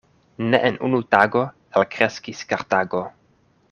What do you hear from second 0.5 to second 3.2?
Ne en unu tago elkreskis Kartago.